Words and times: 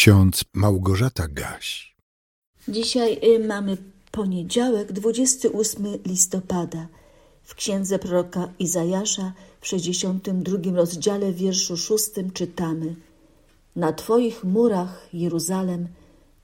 ksiądz 0.00 0.44
Małgorzata 0.54 1.28
Gaś. 1.28 1.96
Dzisiaj 2.68 3.18
y, 3.24 3.46
mamy 3.46 3.76
poniedziałek, 4.12 4.92
28 4.92 5.86
listopada. 6.06 6.88
W 7.42 7.54
księdze 7.54 7.98
proroka 7.98 8.52
Izajasza 8.58 9.32
w 9.60 9.66
62 9.66 10.58
rozdziale, 10.74 11.32
wierszu 11.32 11.76
6 11.76 12.10
czytamy: 12.34 12.94
Na 13.76 13.92
Twoich 13.92 14.44
murach, 14.44 15.08
Jeruzalem, 15.12 15.88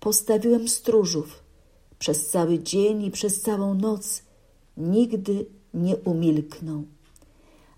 postawiłem 0.00 0.68
stróżów. 0.68 1.42
Przez 1.98 2.28
cały 2.28 2.58
dzień 2.58 3.02
i 3.02 3.10
przez 3.10 3.40
całą 3.40 3.74
noc 3.74 4.22
nigdy 4.76 5.46
nie 5.74 5.96
umilkną. 5.96 6.84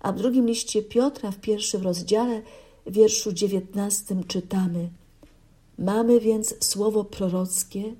A 0.01 0.13
w 0.13 0.17
drugim 0.17 0.47
liście 0.47 0.83
Piotra, 0.83 1.31
w 1.31 1.41
pierwszym 1.41 1.83
rozdziale, 1.83 2.43
wierszu 2.87 3.33
19 3.33 4.17
czytamy: 4.29 4.91
Mamy 5.79 6.21
więc 6.21 6.55
słowo 6.61 7.05
prorockie 7.05 7.95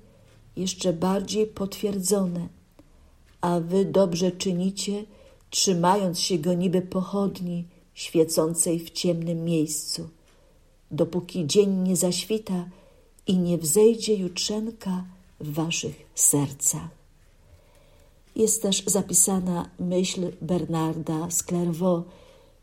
jeszcze 0.55 0.93
bardziej 0.93 1.47
potwierdzone, 1.47 2.47
a 3.41 3.59
wy 3.59 3.85
dobrze 3.85 4.31
czynicie, 4.31 5.05
trzymając 5.49 6.19
się 6.19 6.37
go 6.37 6.53
niby 6.53 6.81
pochodni 6.81 7.65
świecącej 7.93 8.79
w 8.79 8.89
ciemnym 8.91 9.45
miejscu, 9.45 10.09
dopóki 10.91 11.47
dzień 11.47 11.69
nie 11.69 11.95
zaświta 11.95 12.65
i 13.27 13.37
nie 13.37 13.57
wzejdzie 13.57 14.15
jutrzenka 14.15 15.05
w 15.39 15.53
waszych 15.53 15.95
sercach. 16.15 16.89
Jest 18.35 18.61
też 18.61 18.83
zapisana 18.85 19.69
myśl 19.79 20.31
Bernarda 20.41 21.31
z 21.31 21.43
Clairvaux, 21.43 22.09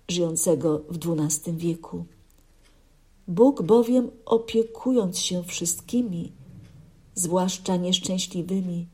żyjącego 0.08 0.78
w 0.88 0.96
XII 0.96 1.56
wieku. 1.56 2.04
Bóg 3.28 3.62
bowiem 3.62 4.10
opiekując 4.24 5.18
się 5.18 5.42
wszystkimi, 5.42 6.32
zwłaszcza 7.14 7.76
nieszczęśliwymi, 7.76 8.86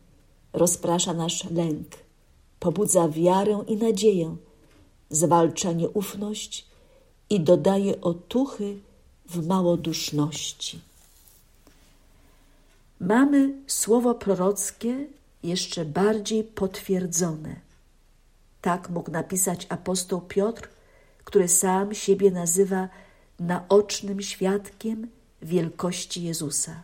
rozprasza 0.53 1.15
nasz 1.15 1.51
lęk, 1.51 1.89
pobudza 2.61 3.09
wiarę 3.09 3.65
i 3.67 3.77
nadzieję, 3.77 4.37
zwalcza 5.11 5.73
nieufność 5.73 6.67
i 7.31 7.41
dodaje 7.41 8.01
otuchy 8.01 8.79
w 9.27 9.47
małoduszności. 9.47 10.81
Mamy 13.01 13.55
słowo 13.67 14.15
prorockie 14.15 15.07
jeszcze 15.43 15.85
bardziej 15.85 16.45
potwierdzone. 16.45 17.57
Tak 18.61 18.91
mógł 18.91 19.11
napisać 19.11 19.67
apostoł 19.69 20.21
Piotr, 20.21 20.69
który 21.25 21.49
sam 21.49 21.95
siebie 21.95 22.31
nazywa 22.31 22.89
naocznym 23.47 24.23
świadkiem 24.23 25.09
wielkości 25.43 26.23
Jezusa. 26.23 26.83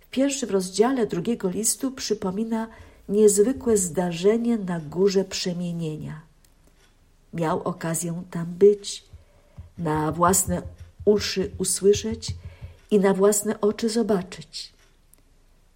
W 0.00 0.06
pierwszym 0.10 0.50
rozdziale 0.50 1.06
drugiego 1.06 1.50
listu 1.50 1.92
przypomina 1.92 2.68
niezwykłe 3.08 3.76
zdarzenie 3.76 4.58
na 4.58 4.80
górze 4.80 5.24
przemienienia. 5.24 6.20
Miał 7.34 7.62
okazję 7.62 8.22
tam 8.30 8.46
być, 8.46 9.04
na 9.78 10.12
własne 10.12 10.62
uszy 11.04 11.50
usłyszeć 11.58 12.34
i 12.90 13.00
na 13.00 13.14
własne 13.14 13.60
oczy 13.60 13.88
zobaczyć. 13.88 14.72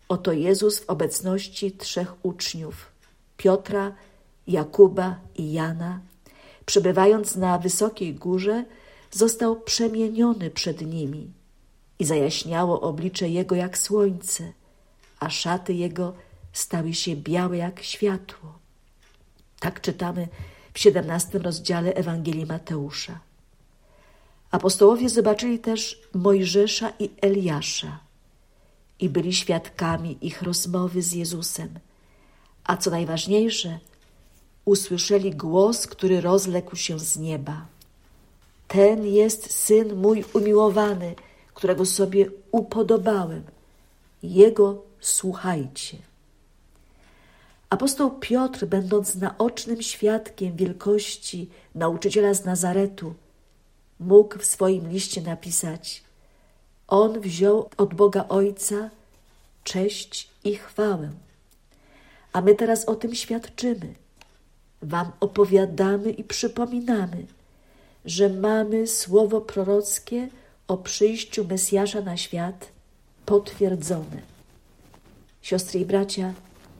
Oto 0.08 0.33
Jezus 0.33 0.78
w 0.78 0.91
obecności 0.91 1.72
trzech 1.72 2.14
uczniów 2.22 2.92
Piotra, 3.36 3.92
Jakuba 4.47 5.17
i 5.36 5.52
Jana, 5.52 6.00
przebywając 6.67 7.36
na 7.36 7.58
wysokiej 7.58 8.14
górze, 8.14 8.64
został 9.15 9.61
przemieniony 9.61 10.51
przed 10.51 10.81
nimi 10.81 11.31
i 11.98 12.05
zajaśniało 12.05 12.81
oblicze 12.81 13.29
Jego 13.29 13.55
jak 13.55 13.79
słońce, 13.79 14.53
a 15.20 15.31
szaty 15.31 15.75
Jego 15.75 16.15
stały 16.53 16.95
się 16.95 17.17
białe 17.17 17.57
jak 17.57 17.83
światło. 17.83 18.59
Tak 19.61 19.81
czytamy 19.81 20.29
w 20.73 20.79
siedemnastym 20.79 21.42
rozdziale 21.42 21.95
Ewangelii 21.95 22.47
Mateusza. 22.47 23.20
Apostołowie 24.51 25.08
zobaczyli 25.08 25.58
też 25.58 26.03
Mojżesza 26.14 26.92
i 26.98 27.11
Eliasza 27.20 28.01
i 29.01 29.08
byli 29.08 29.33
świadkami 29.33 30.19
ich 30.20 30.42
rozmowy 30.42 31.03
z 31.03 31.13
Jezusem, 31.13 31.79
a 32.64 32.77
co 32.77 32.91
najważniejsze, 32.91 33.79
usłyszeli 34.64 35.30
głos, 35.30 35.86
który 35.86 36.20
rozległ 36.20 36.77
się 36.77 36.98
z 36.98 37.17
nieba. 37.17 37.73
Ten 38.69 39.07
jest 39.07 39.51
syn 39.51 39.95
mój 39.95 40.25
umiłowany, 40.33 41.14
którego 41.55 41.86
sobie 41.86 42.30
upodobałem. 42.52 43.42
Jego 44.23 44.83
słuchajcie. 45.01 45.97
Apostoł 47.70 48.11
Piotr, 48.11 48.67
będąc 48.67 49.14
naocznym 49.14 49.83
świadkiem 49.83 50.57
wielkości 50.57 51.51
nauczyciela 51.74 52.35
z 52.35 52.45
Nazaretu, 52.45 53.14
mógł 54.01 54.39
w 54.39 54.45
swoim 54.45 54.89
liście 54.89 55.23
napisać: 55.23 56.05
On 56.89 57.20
wziął 57.20 57.70
od 57.77 57.95
Boga 57.95 58.24
Ojca 58.29 58.91
cześć 59.64 60.29
i 60.45 60.57
chwałę. 60.57 61.11
A 62.33 62.41
my 62.41 62.55
teraz 62.55 62.85
o 62.85 62.95
tym 62.95 63.14
świadczymy. 63.14 63.95
Wam 64.83 65.13
opowiadamy 65.20 66.11
i 66.11 66.24
przypominamy, 66.24 67.27
że 68.05 68.29
mamy 68.29 68.87
słowo 68.87 69.41
prorockie 69.41 70.29
o 70.69 70.77
przyjściu 70.77 71.45
Mesjasza 71.45 72.01
na 72.01 72.17
świat 72.17 72.69
potwierdzone. 73.27 74.23
Siostry 75.42 75.81
i 75.81 75.85
bracia, 75.85 76.35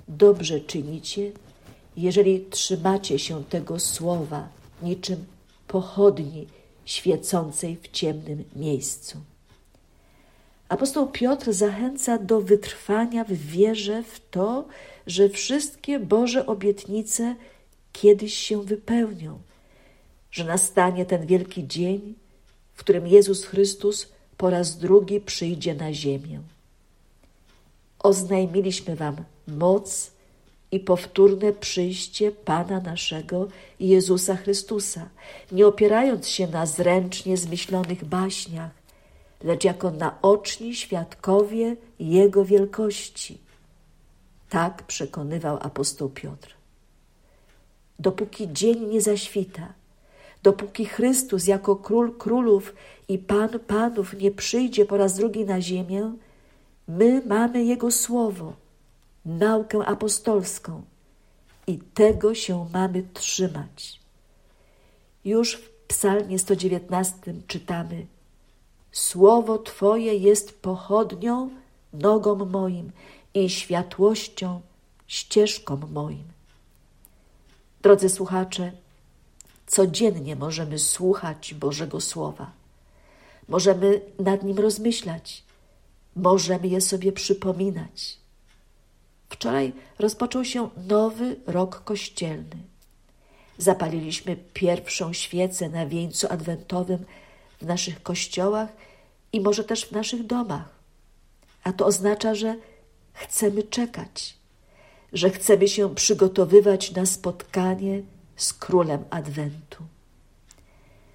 dobrze 0.09 0.61
czynicie, 0.61 1.33
jeżeli 1.97 2.47
trzymacie 2.51 3.19
się 3.19 3.45
tego 3.45 3.81
słowa 3.81 4.49
niczym 4.83 5.25
pochodni 5.69 6.47
świecącej 6.85 7.77
w 7.83 7.89
ciemnym 7.89 8.45
miejscu. 8.56 9.19
Apostoł 10.69 11.06
Piotr 11.06 11.53
zachęca 11.53 12.19
do 12.19 12.41
wytrwania 12.41 13.25
w 13.25 13.33
wierze 13.33 14.03
w 14.03 14.21
to, 14.31 14.65
że 15.06 15.29
wszystkie 15.29 16.01
Boże 16.01 16.47
obietnice 16.47 17.37
kiedyś 17.93 18.35
się 18.35 18.62
wypełnią, 18.62 19.39
że 20.34 20.45
nastanie 20.45 21.06
ten 21.06 21.27
wielki 21.27 21.69
dzień, 21.69 22.15
w 22.75 22.78
którym 22.78 23.06
Jezus 23.06 23.45
Chrystus 23.45 24.09
po 24.37 24.50
raz 24.50 24.78
drugi 24.78 25.21
przyjdzie 25.21 25.75
na 25.75 25.93
ziemię. 25.93 26.41
Oznajmiliśmy 27.99 28.97
Wam 28.97 29.17
moc 29.49 30.11
i 30.71 30.81
powtórne 30.81 31.53
przyjście 31.53 32.33
Pana 32.33 32.81
naszego 32.81 33.49
Jezusa 33.81 34.37
Chrystusa, 34.37 35.09
nie 35.53 35.67
opierając 35.67 36.28
się 36.28 36.47
na 36.47 36.67
zręcznie 36.67 37.37
zmyślonych 37.37 38.05
baśniach, 38.05 38.71
lecz 39.44 39.65
jako 39.65 39.91
naoczni 39.91 40.75
świadkowie 40.77 41.77
Jego 41.99 42.44
wielkości. 42.44 43.39
Tak 44.49 44.83
przekonywał 44.83 45.59
apostoł 45.61 46.09
Piotr. 46.09 46.55
Dopóki 47.99 48.53
dzień 48.53 48.87
nie 48.87 49.00
zaświta, 49.00 49.73
dopóki 50.44 50.84
Chrystus 50.84 51.47
jako 51.47 51.77
król 51.77 52.12
królów 52.19 52.75
i 53.09 53.19
pan 53.19 53.49
panów 53.66 54.15
nie 54.15 54.31
przyjdzie 54.31 54.84
po 54.84 54.97
raz 54.97 55.16
drugi 55.16 55.44
na 55.44 55.60
ziemię, 55.60 56.12
my 56.88 57.22
mamy 57.27 57.65
Jego 57.65 57.91
słowo, 57.91 58.53
naukę 59.25 59.78
apostolską 59.87 60.82
i 61.66 61.78
tego 61.78 62.34
się 62.34 62.66
mamy 62.72 63.05
trzymać. 63.15 64.00
Już 65.25 65.56
w 65.56 65.71
Psalmie 65.88 66.38
119 66.38 67.16
czytamy: 67.47 68.06
Słowo 68.93 69.59
Twoje 69.59 70.15
jest 70.15 70.61
pochodnią 70.61 71.50
nogom 71.93 72.50
moim 72.50 72.93
i 73.35 73.50
światłością 73.50 74.61
ścieżką 75.06 75.76
moim. 75.93 76.25
Drodzy 77.82 78.08
słuchacze, 78.08 78.73
codziennie 79.66 80.37
możemy 80.37 80.78
słuchać 80.78 81.55
Bożego 81.55 82.00
Słowa. 82.00 82.50
Możemy 83.49 84.00
nad 84.19 84.43
nim 84.43 84.58
rozmyślać, 84.58 85.44
możemy 86.16 86.69
je 86.69 86.81
sobie 86.81 87.12
przypominać. 87.12 88.19
Wczoraj 89.28 89.72
rozpoczął 89.99 90.44
się 90.44 90.70
nowy 90.88 91.37
rok 91.46 91.84
kościelny. 91.84 92.56
Zapaliliśmy 93.58 94.37
pierwszą 94.37 95.12
świecę 95.12 95.69
na 95.69 95.87
wieńcu 95.87 96.26
adwentowym 96.31 97.05
w 97.60 97.67
naszych 97.67 98.02
kościołach 98.02 98.69
i 99.32 99.40
może 99.40 99.64
też 99.64 99.84
w 99.84 99.93
naszych 99.93 100.26
domach. 100.26 100.69
A 101.64 101.72
to 101.72 101.87
oznacza, 101.87 102.34
że 102.34 102.56
chcemy 103.12 103.62
czekać, 103.62 104.34
że 105.12 105.31
chcemy 105.31 105.69
się 105.69 105.94
przygotowywać 105.94 106.93
na 106.93 107.06
spotkanie 107.06 108.02
z 108.36 108.52
królem 108.52 109.04
Adwentu. 109.10 109.84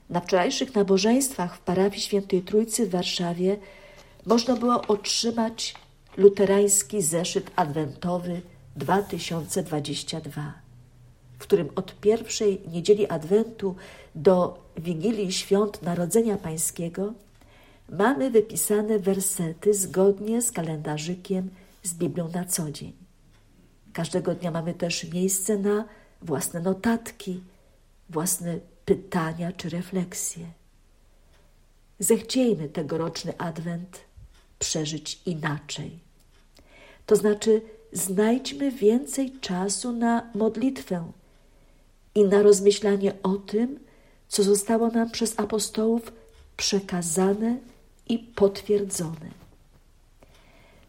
Na 0.10 0.20
wczorajszych 0.20 0.76
nabożeństwach 0.76 1.56
w 1.56 1.60
parafii 1.60 2.02
Świętej 2.02 2.42
Trójcy 2.42 2.88
w 2.88 2.92
Warszawie 2.92 3.58
można 4.26 4.56
było 4.56 4.82
otrzymać 4.88 5.76
luterański 6.18 7.02
zeszyt 7.02 7.52
adwentowy 7.56 8.42
2022, 8.76 10.54
w 11.40 11.42
którym 11.42 11.70
od 11.76 12.00
pierwszej 12.00 12.62
niedzieli 12.68 13.08
adwentu 13.08 13.76
do 14.16 14.64
Wigilii 14.78 15.32
Świąt 15.32 15.82
Narodzenia 15.82 16.38
Pańskiego 16.38 17.14
mamy 17.90 18.30
wypisane 18.30 19.00
wersety 19.00 19.74
zgodnie 19.74 20.42
z 20.42 20.52
kalendarzykiem 20.52 21.50
z 21.84 21.94
Biblią 21.94 22.30
na 22.34 22.46
co 22.46 22.72
dzień. 22.72 22.94
Każdego 23.94 24.36
dnia 24.36 24.52
mamy 24.52 24.74
też 24.74 25.12
miejsce 25.14 25.58
na 25.58 25.86
własne 26.22 26.60
notatki, 26.60 27.44
własne 28.10 28.60
pytania 28.86 29.52
czy 29.52 29.70
refleksje. 29.70 30.46
Zechciejmy 32.00 32.70
tegoroczny 32.70 33.38
adwent 33.38 34.00
przeżyć 34.60 35.22
inaczej. 35.26 36.00
To 37.06 37.16
znaczy, 37.16 37.62
znajdźmy 37.94 38.72
więcej 38.72 39.32
czasu 39.42 39.92
na 39.92 40.32
modlitwę 40.36 41.12
i 42.16 42.24
na 42.24 42.42
rozmyślanie 42.42 43.14
o 43.24 43.36
tym, 43.36 43.80
co 44.28 44.44
zostało 44.44 44.88
nam 44.88 45.12
przez 45.12 45.40
apostołów 45.40 46.14
przekazane 46.58 47.58
i 48.10 48.20
potwierdzone. 48.20 49.30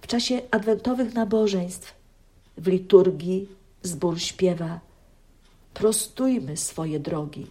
W 0.00 0.06
czasie 0.06 0.40
adwentowych 0.50 1.14
nabożeństw 1.14 1.94
w 2.58 2.66
liturgii 2.66 3.48
zbór 3.82 4.20
śpiewa 4.20 4.80
Prostujmy 5.80 6.56
swoje 6.56 7.00
drogi. 7.00 7.46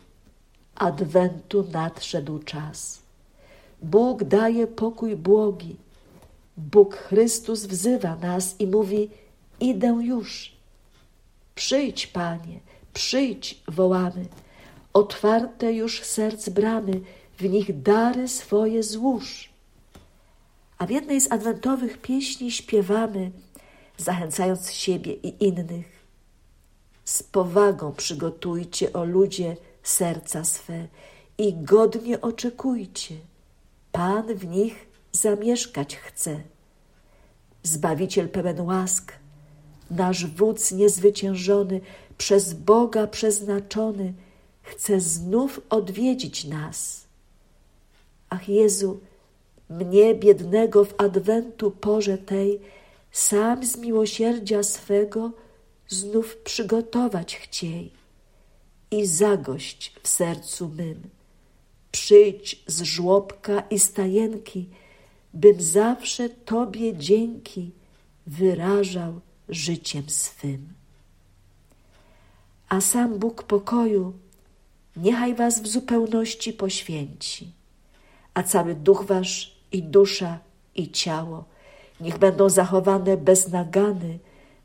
Adwentu 0.76 1.64
nadszedł 1.74 2.40
czas. 2.40 3.00
Bóg 3.82 4.24
daje 4.24 4.68
pokój 4.68 5.16
błogi. 5.16 5.76
Bóg 6.58 6.96
Chrystus 6.96 7.66
wzywa 7.66 8.16
nas 8.16 8.56
i 8.60 8.68
mówi: 8.68 9.10
Idę 9.60 9.88
już. 9.88 10.52
Przyjdź, 11.56 12.08
Panie, 12.08 12.60
przyjdź, 12.94 13.62
wołamy. 13.68 14.26
Otwarte 14.94 15.74
już 15.74 16.04
serc 16.04 16.50
bramy, 16.50 17.02
w 17.38 17.44
nich 17.44 17.82
dary 17.82 18.28
swoje 18.28 18.84
złóż. 18.84 19.50
A 20.78 20.86
w 20.86 20.90
jednej 20.90 21.22
z 21.22 21.32
adwentowych 21.32 21.98
pieśni 21.98 22.52
śpiewamy, 22.52 23.32
zachęcając 23.98 24.72
siebie 24.72 25.14
i 25.14 25.46
innych. 25.46 25.99
Z 27.10 27.24
powagą 27.24 27.94
przygotujcie, 27.94 28.94
o 28.94 29.04
ludzie, 29.06 29.58
serca 29.84 30.44
swe 30.44 30.88
i 31.38 31.54
godnie 31.54 32.22
oczekujcie. 32.22 33.16
Pan 33.92 34.36
w 34.36 34.48
nich 34.48 34.88
zamieszkać 35.12 35.96
chce. 35.96 36.40
Zbawiciel 37.64 38.30
pełen 38.30 38.62
łask, 38.62 39.14
nasz 39.92 40.26
wódz 40.26 40.72
niezwyciężony, 40.72 41.82
przez 42.18 42.54
Boga 42.54 43.08
przeznaczony, 43.08 44.14
chce 44.62 45.00
znów 45.00 45.62
odwiedzić 45.70 46.46
nas. 46.46 47.08
Ach 48.30 48.50
Jezu, 48.50 49.00
mnie 49.70 50.16
biednego 50.16 50.86
w 50.86 50.94
adwentu 50.98 51.72
porze 51.72 52.18
tej, 52.18 52.60
sam 53.12 53.66
z 53.66 53.78
miłosierdzia 53.78 54.64
swego 54.64 55.32
znów 55.90 56.38
przygotować 56.38 57.36
chciej 57.36 57.92
i 58.92 59.06
zagość 59.06 59.94
w 60.04 60.08
sercu 60.08 60.70
mym. 60.70 61.10
Przyjdź 61.92 62.64
z 62.68 62.82
żłobka 62.82 63.64
i 63.70 63.80
stajenki, 63.80 64.70
bym 65.34 65.62
zawsze 65.62 66.30
Tobie 66.30 66.98
dzięki 66.98 67.72
wyrażał 68.28 69.20
życiem 69.50 70.10
swym. 70.10 70.74
A 72.70 72.82
sam 72.82 73.20
Bóg 73.20 73.44
pokoju 73.44 74.14
niechaj 74.98 75.36
Was 75.36 75.62
w 75.62 75.68
zupełności 75.68 76.54
poświęci, 76.54 77.52
a 78.34 78.44
cały 78.44 78.76
duch 78.76 79.04
Wasz 79.04 79.56
i 79.72 79.84
dusza 79.84 80.40
i 80.76 80.92
ciało 80.92 81.46
niech 82.02 82.18
będą 82.18 82.50
zachowane 82.50 83.18
bez 83.18 83.48
nagany 83.48 84.20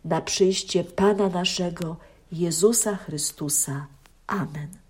na 0.04 0.20
przyjście 0.20 0.84
Pana 0.84 1.28
naszego 1.28 1.96
Jezusa 2.32 2.96
Chrystusa. 2.96 3.86
Amen. 4.26 4.68